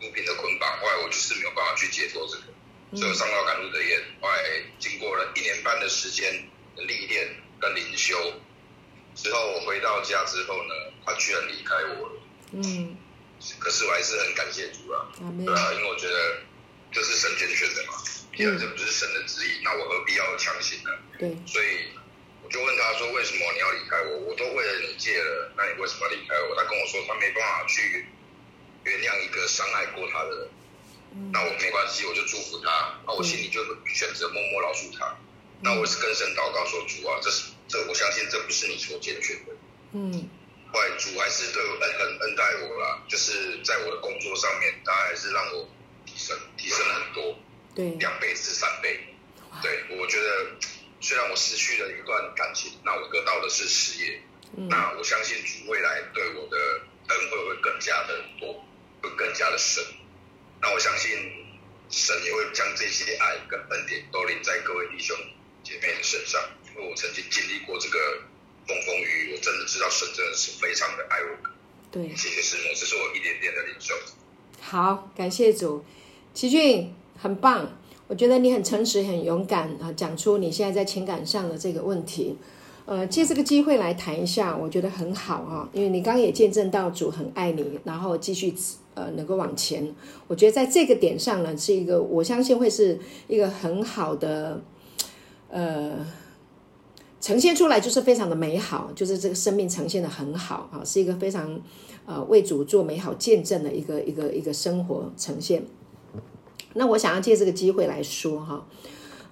[0.00, 2.42] 毒品的捆绑，后来我就是没有办法去解脱这个。
[2.98, 4.34] 所以我上到赶路的夜，后来
[4.80, 6.32] 经过了一年半的时间
[6.74, 8.16] 的历练跟灵修
[9.14, 10.74] 之后，我回到家之后呢，
[11.06, 12.22] 他居然离开我了。
[12.52, 12.96] 嗯，
[13.60, 16.42] 可是我还是很感谢主啊，对啊，因为我觉得
[16.90, 17.94] 这是神拣选的嘛，
[18.32, 20.90] 第二这不是神的旨意，那我何必要强行呢？
[21.16, 21.99] 对，所以我
[22.50, 24.18] 就问他说：“为什么你要离开我？
[24.28, 28.06] 我都为了你戒了，那你为什么要离开我？”他跟我说：“他没办法去
[28.84, 30.48] 原谅一个伤害过他的人。”
[31.32, 33.00] 那我没关系，我就祝福他。
[33.06, 35.16] 那我心里就选择默默饶恕他。
[35.62, 39.52] 那我是跟神祷告说：“主啊，这是这，我相信这不是你所拣选的。”
[39.94, 40.28] 嗯。
[40.72, 45.68] 后来主还是对我很很恩待我啦，就是在我的工作上面，他还是让我
[46.06, 47.36] 提升提升了很多，
[47.74, 49.00] 对，两倍至三倍。
[49.60, 50.46] 对，我觉得
[51.00, 54.20] 虽然我失去了一段感情，那我得到的是事业。
[54.56, 54.68] 嗯。
[54.68, 56.56] 那我相信主未来对我的
[57.08, 58.64] 恩惠会更加的多，
[59.02, 59.82] 会更加的深。
[60.60, 61.10] 那我相信
[61.88, 65.16] 神也会将这些爱跟恩典都临在各位弟兄
[65.62, 68.22] 姐妹的身上，因为我曾经经历过这个
[68.68, 71.36] 风风雨雨，我真的知道神真的是非常的爱我。
[71.90, 73.94] 对，谢谢师母，这是我一点点的领受。
[74.60, 75.84] 好，感谢主，
[76.34, 77.80] 齐俊很棒，
[78.10, 82.36] 我觉得你很诚实、很勇敢啊，讲出你现在在情感上的这个问题。
[82.86, 88.52] 呃，借这个机会来谈一下，我觉得很好啊，因为你刚也见证到主很爱你，然后继续。
[88.92, 89.94] 呃，能够往前，
[90.26, 94.60] 我觉得在这个点上呢，是一个我相信会是一个很好的，
[95.48, 96.04] 呃，
[97.20, 101.60] 呈现出来就是非常的美好，就是这个生命呈现的很好啊，是一个非常
[102.04, 105.62] 呃为主做美好见证的一个一个一个生活呈现。
[106.74, 108.66] 那我想要借这个机会来说哈，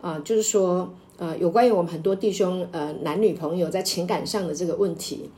[0.01, 5.31] 啊、就是说呃，有关于我们很多弟兄呃男女朋友在情感上的这个问题，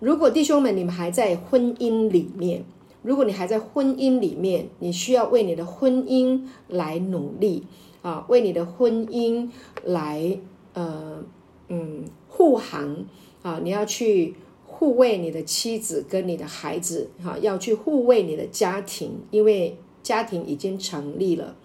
[0.00, 2.64] 如果弟兄们你们还在婚姻里面。
[3.06, 7.66] 如果你还在婚姻里面，你需要为你的婚姻来努力
[8.00, 9.50] 啊，为你的婚姻
[9.84, 10.38] 来
[10.72, 11.22] 呃
[11.68, 13.04] 嗯护航
[13.42, 14.34] 啊，你要去
[14.66, 21.56] 护卫你的妻子跟你的孩子哈，要去护卫你的家庭，因为家庭已经成立了，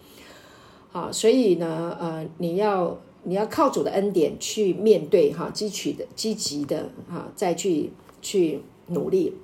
[0.92, 9.36] 好，所以呢，呃，你要你要靠主的恩典去面对哈，汲取的积极的哈，再去去努力。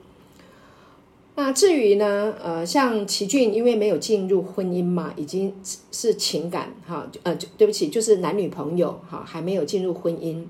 [1.36, 5.54] 那至于呢，呃，像奇俊，因为没有进入婚姻嘛，已经
[5.92, 10.46] 是情感哈，呃，对不起，就是男女朋友哈，还没有进入婚姻。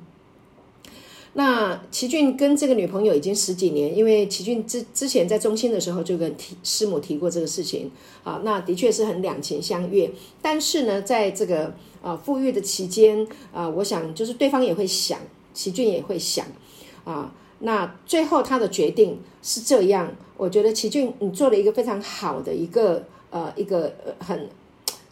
[1.37, 7.91] 那奇俊跟这个女朋友已经十几年，因为奇俊之之前在中心的时候就跟提师母提过这个事情
[8.23, 10.09] 啊，那的确是很两情相悦。
[10.41, 15.19] 但是呢，在这个啊复育的期间啊，我想就是对方也会想，
[15.53, 16.45] 奇俊也会想
[17.03, 17.33] 啊。
[17.59, 24.49] 那最后他的决定是这样，我觉得奇俊你做了一个非常好的一个呃一个很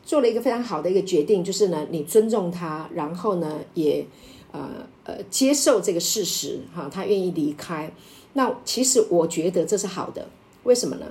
[0.06, 4.06] 做了一个非常好的一个决定，就是呢你尊重他，然后呢也
[4.54, 7.92] 呃呃接受这个事实哈，他愿意离开。
[8.32, 10.30] 那其实我觉得这是好的，
[10.64, 11.08] 为什么呢？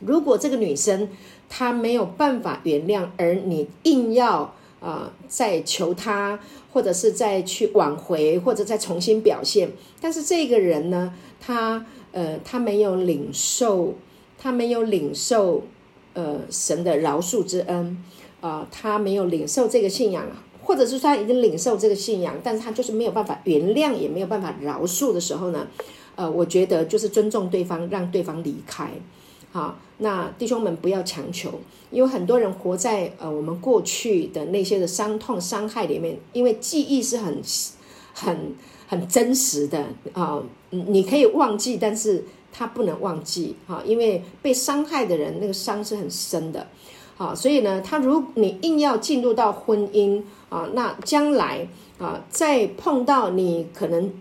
[0.00, 1.08] 如果这个女生
[1.48, 4.54] 她没有办法原谅，而你硬要。
[4.78, 6.38] 啊、再求他，
[6.72, 9.72] 或者是再去挽回，或者再重新表现。
[10.00, 13.94] 但是这个人呢，他呃，他没有领受，
[14.38, 15.64] 他没有领受
[16.12, 18.04] 呃神的饶恕之恩
[18.40, 20.24] 啊、他没有领受这个信仰，
[20.66, 25.68] 或者是他已经领受这个信仰，但是他就是没有办法原谅，也没有办法饶恕的时候呢，
[26.16, 28.90] 呃，我觉得就是尊重对方，让对方离开。
[29.52, 31.60] 好，那弟兄们不要强求，
[31.92, 37.40] 因为很多人活在呃我们过去的那些的伤痛伤害里面，因为记忆是很
[38.12, 38.36] 很
[38.88, 46.66] 很真实的啊，你可以忘记，但是他不能忘记哈，因为被伤害的人那个伤是很深的，
[47.16, 54.12] 好，所以呢，他如你硬要进入到婚姻啊，那将来啊再碰到你可能。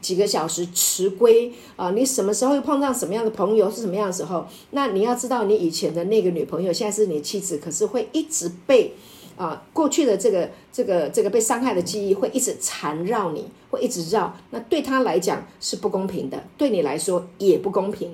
[0.00, 1.92] 几个小时迟归啊！
[1.92, 3.70] 你什么时候又碰到什么样的朋友？
[3.70, 4.44] 是什么样的时候？
[4.72, 8.94] 那你要知道，你以前的那个女朋友现在是你妻子，可是会一直被
[9.36, 14.36] 啊过去的这个这个这个被伤害的记忆会一直缠绕你，会一直绕。
[14.50, 18.10] 那对他来讲是不公平的，对你来说也不公平。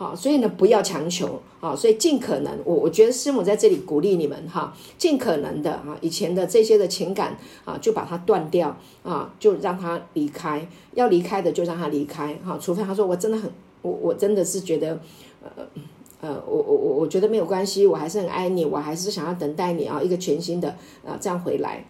[0.00, 7.36] 好，所以呢，不要强求啊，所以尽可能，我我觉得师母在这里鼓励你们哈，尽可能的啊，以前的这些的情感
[7.66, 14.98] 啊，就把它断掉啊，就让他离开，要离开的就让他离开哈，除非他说我真的很，我我真的是觉得，
[15.42, 15.50] 呃
[16.22, 20.70] 呃，我我我我觉得没有关系，我还是很爱你，我还是想要等待你啊，一个全新的
[21.06, 21.84] 啊这样回来，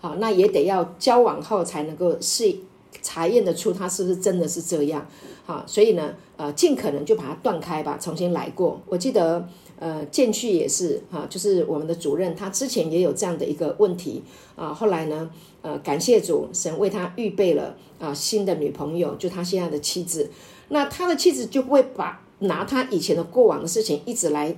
[0.00, 2.56] 好，那也得要交往后才能够试
[3.00, 5.06] 查验得出他是不是真的是这样。
[5.46, 8.80] 啊，所以呢，呃，尽可能就把它断开吧，重新来过。
[8.86, 9.46] 我记得，
[9.80, 14.22] 呃，建旭也是哈、啊，就是我们的主任，他之前也有这样的一个问题
[14.54, 14.72] 啊。
[14.72, 15.28] 后来呢，
[15.62, 20.30] 呃，感谢主，神为他预备了啊新的女朋友，就他现在的妻子。
[20.68, 24.56] 那他的妻子就不会把拿他以前的过往的事情一直来，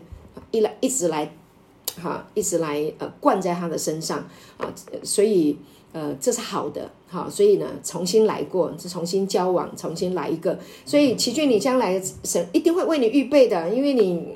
[0.50, 1.34] 一来一直来，
[1.96, 4.70] 哈、啊，一直来呃灌在他的身上啊。
[5.02, 5.56] 所以。
[5.92, 10.56] 呃，这是好的，好，所以呢，重新来过，是重新交往，重新来一个。
[10.84, 14.28] 所以奇俊，你将来神一定会为你预备的，因为你，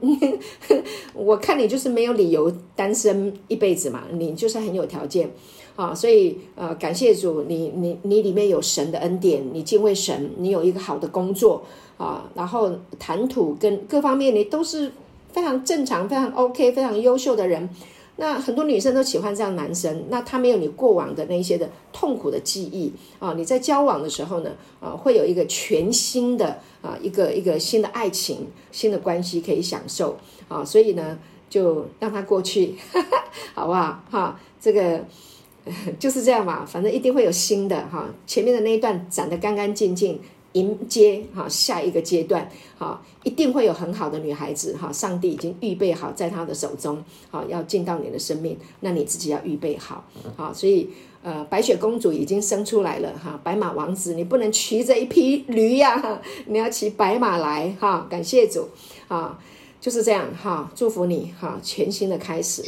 [1.12, 5.30] 我看你就是没有理由单身一辈子嘛，你就是很有条件，
[5.76, 11.62] 啊，所以呃，感谢主，你你你里面有神的恩典，你敬畏神，你有一个好的工作
[11.98, 14.90] 啊，然后谈吐跟各方面你都是
[15.30, 17.68] 非常正常、非常 OK、非常优秀的人。
[18.16, 23.34] 那很多女生都喜欢这样男生，那他没有你过往的那些的痛苦的记忆啊。
[23.36, 24.50] 你在交往的时候呢，
[24.80, 30.64] 啊，会有一个全新的啊，一个一个新的爱情、新的关系可以享受啊。
[30.64, 31.18] 所以呢，
[31.50, 33.24] 就让他过去，哈哈，
[33.54, 34.02] 好不好？
[34.10, 35.04] 哈，这个
[35.98, 38.08] 就是这样嘛，反正一定会有新的哈。
[38.26, 40.20] 前面的那一段斩得干干净净。
[40.54, 50.04] 迎接哈下一个阶段，哈一定会有很好的女孩子哈，上帝已经预备好在她的手中，好要进到你的生命，那你自己要预备好，
[50.36, 50.88] 好，所以
[51.22, 58.68] 呃白雪公主已经生出来了哈，白马王子你不能骑着一匹驴呀，你要骑白马来哈，感谢主
[59.08, 59.38] 啊，
[59.80, 62.62] 就是这样哈，祝福你哈，全新的开始，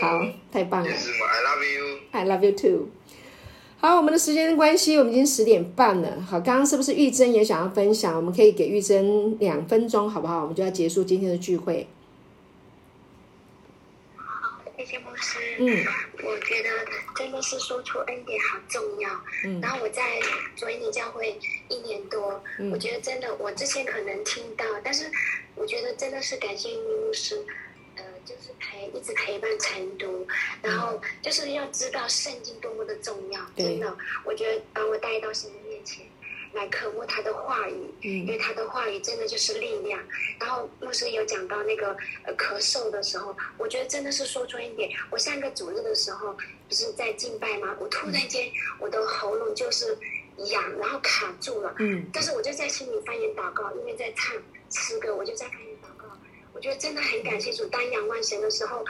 [0.00, 2.88] 好，太棒了，I love you，I love you too。
[3.84, 6.18] 好，我们的时间关系，我们已经十点半了。
[6.22, 8.16] 好，刚刚是不是玉珍也想要分享？
[8.16, 10.40] 我们可以给玉珍两分钟，好不好？
[10.40, 11.86] 我们就要结束今天的聚会。
[14.16, 15.38] 好，谢谢牧师。
[15.58, 15.84] 嗯，
[16.24, 16.70] 我觉得
[17.14, 19.10] 真的是说出恩典好重要。
[19.44, 20.18] 嗯，然后我在
[20.56, 25.10] 卓英里教会一年多，嗯，我觉得真的，我之前可能听到，但是
[25.56, 27.36] 我觉得真的是感谢牧师。
[28.24, 30.26] 就是陪一直陪伴晨读，
[30.62, 36.06] 然后就是要知道圣经多么的重要，真的，我觉得把我带到神的面前，
[36.54, 40.00] 来渴慕他的话语，因为他的话语真的就是力量。
[40.40, 44.90] 然后牧师有讲到那个呃咳嗽的时候，我觉得真的是说出一点。
[45.10, 46.32] 我上个主日的时候
[46.68, 47.76] 不是在敬拜吗？
[47.78, 48.50] 我突然间
[48.80, 49.96] 我的喉咙就是
[50.36, 51.74] 痒，然后卡住了。
[51.78, 52.08] 嗯。
[52.12, 54.34] 但是我就在心里发言祷告，因为在唱
[54.70, 55.46] 诗歌，我就在。
[56.54, 58.84] 我觉得真的很感谢主，当仰望神的时候，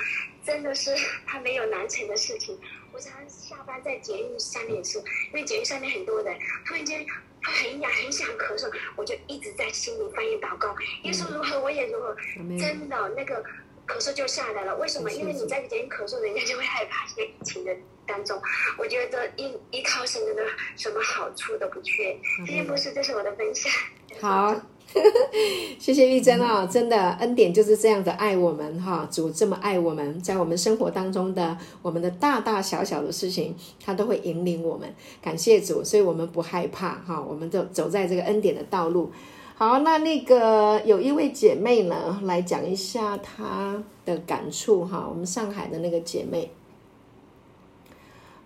[0.44, 0.94] 真的是
[1.26, 2.58] 他没有难成的事情。
[2.92, 7.04] 我常常下班在捷运上面也是，因为捷运上面很多人，突然间
[7.42, 12.14] 他很痒，很想咳嗽，我就一直在心里翻译祷告，耶稣如何我也如何，
[12.58, 13.42] 真的那个
[13.88, 14.76] 咳嗽就下来了。
[14.76, 15.10] 为什么？
[15.10, 17.06] 因为你在捷运咳嗽，人家就会害怕。
[17.16, 17.74] 在疫情的
[18.06, 18.40] 当中，
[18.78, 20.46] 我觉得依依靠神的
[20.76, 22.16] 什么好处都不缺。
[22.36, 23.72] 今天不是，这是我的分享。
[24.20, 24.54] 好。
[25.78, 34.88] 谢谢玉珍啊、真的恩典就是这样的爱我们哈，主这么爱我们，在我们生活当中的我们的大大小小的事情，他都会引领我们。
[35.20, 39.10] 感谢主，所以我们不害怕哈，我们走走在这个恩典的道路。
[39.56, 45.06] 好，那那个有一位姐妹呢，来讲一下她的感触哈。
[45.08, 46.50] 我们上海的那个姐妹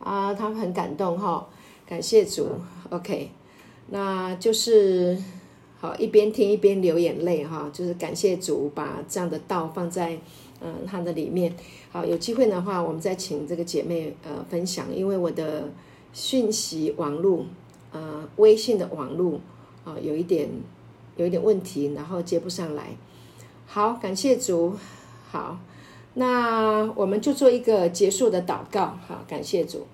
[0.01, 1.47] 啊，她很感动哈，
[1.87, 2.49] 感谢主。
[2.89, 3.31] OK，
[3.89, 5.17] 那就是。
[5.81, 10.19] 好，一边听一边流眼泪哈，就是感谢主把这样的道放在
[10.61, 11.55] 嗯他的里面。
[11.93, 15.69] 好，有机会的话，我们再请这个姐妹呃分享，因为我的
[16.13, 17.47] 讯息网络
[17.93, 19.41] 呃微信的网络
[19.85, 20.49] 啊有一点
[21.17, 22.97] 有一点问题，然后接不上来。
[23.65, 24.75] 好，感谢主。
[25.31, 25.61] 好，
[26.15, 28.99] 那我们就做一个结束的祷告。
[29.07, 29.87] 好，感谢主。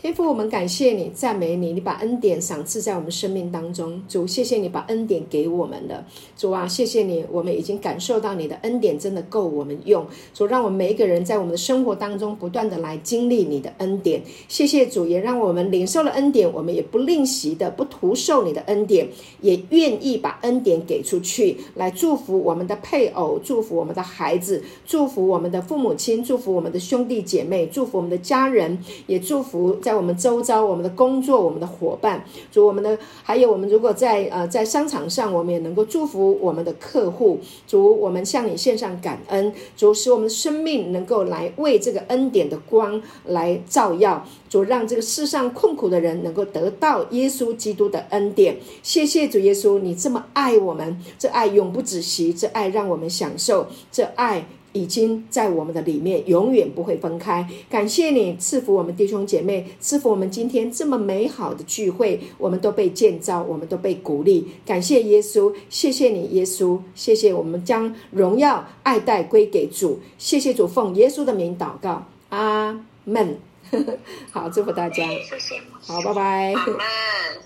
[0.00, 4.02] 天父，我们感谢你，赞美你，你把恩典赏赐在我们生命当中。
[4.08, 6.02] 主，谢谢你把恩典给我们了。
[6.38, 10.06] 主啊，谢谢你，我们已经感受到你的恩典真的够我们用。
[10.32, 14.22] 主，让我们每一个人在我们的生活当中不断的来经历你的恩典。
[14.48, 19.06] 谢谢主，也让我们领受了恩典，我们也不吝惜的不徒受你的恩典，
[19.42, 37.40] 也愿意把恩典给出去，来祝福我们的配偶，祝福我们的孩子，祝福我们的父母亲，祝福我们的兄弟姐妹，祝福我们的家人，也祝福在我们周遭，我们的工作，我们的伙伴，主我们的，还有我们如果在呃在商场上，我们也能够祝福我们的客户。
[37.66, 44.24] 主，我们向你献上感恩，主使我们的生命能够来为这个恩典的光来照耀。
[44.48, 48.58] 主，让这个世上困苦的人能够得到耶稣基督的恩典。
[48.84, 54.46] 谢谢主耶稣，你这么爱我们，这爱永不止息，这爱让我们享受，这爱。
[54.72, 57.48] 已经在我们的里面，永远不会分开。
[57.68, 64.52] 感谢你赐福我们弟兄姐妹，赐福我们今天这么美好的聚会，我们都被建造，我们都被鼓励。
[64.64, 70.00] 感谢耶稣，谢谢你，耶稣，谢谢我们将荣耀爱戴归给主。
[70.18, 73.38] 谢谢主，奉耶稣的名祷告，阿门。
[74.30, 75.06] 好，祝福大家。
[75.08, 75.60] 谢谢。
[75.80, 76.52] 好，拜拜。
[76.54, 76.76] 阿门。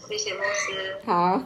[0.08, 0.96] 谢谢牧师。
[1.04, 1.40] 好。